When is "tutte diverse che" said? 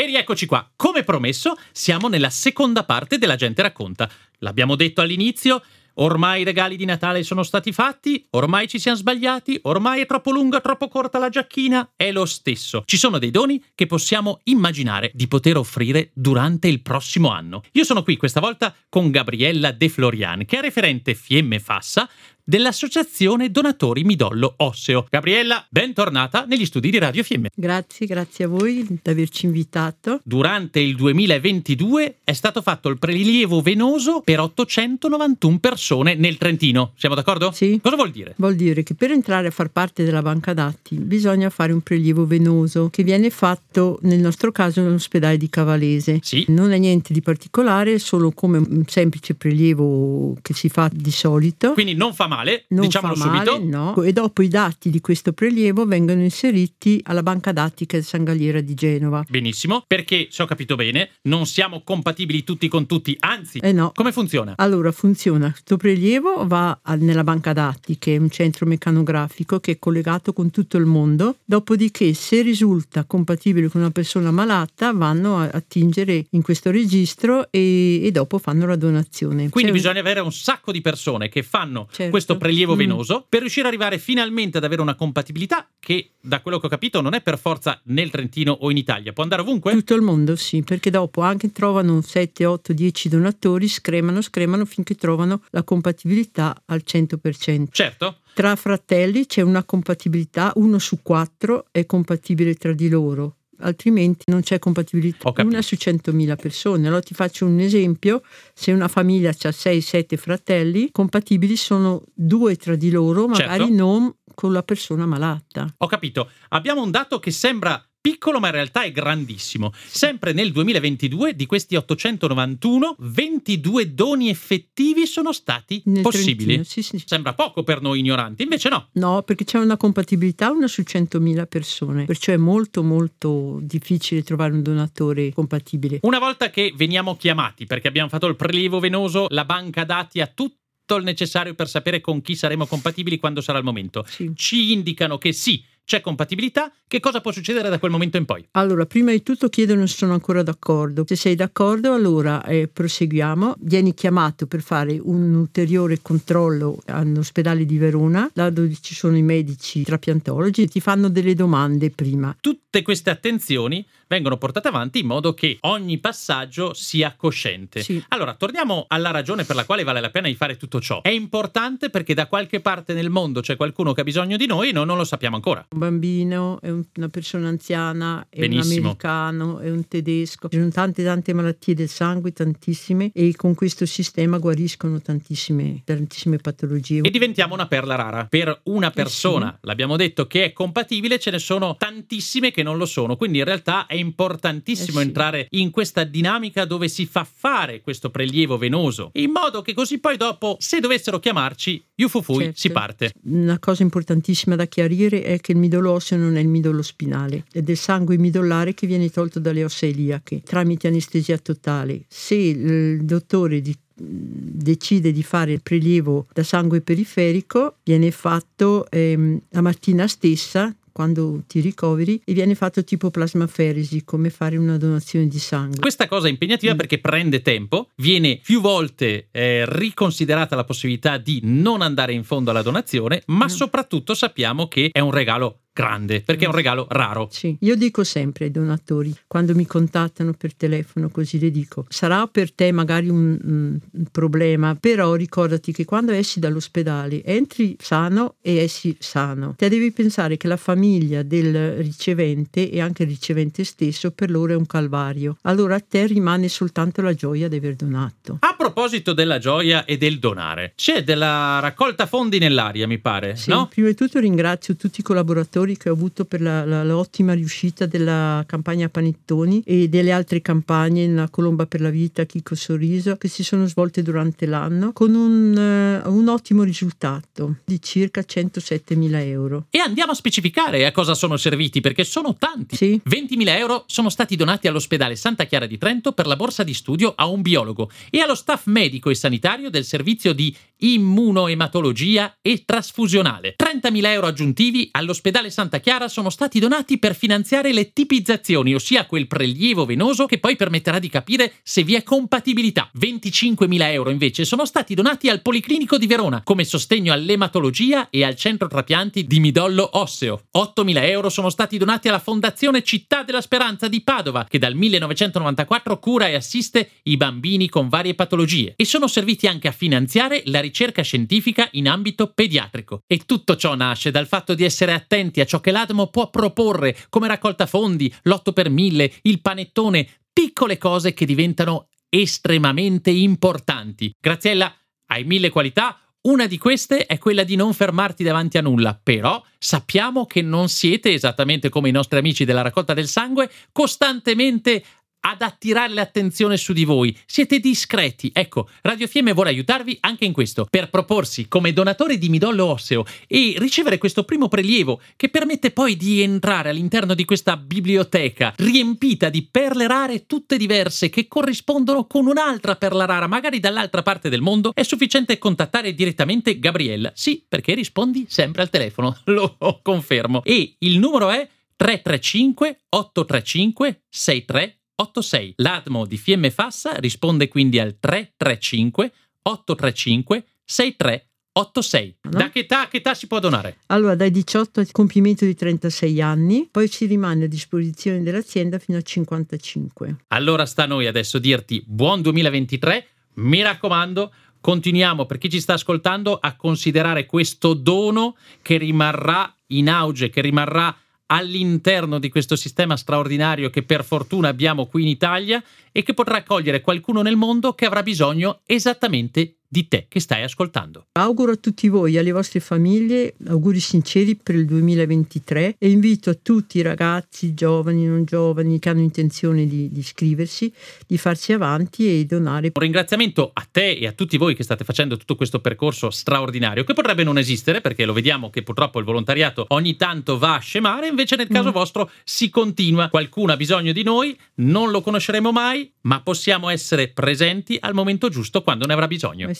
360.26-361.28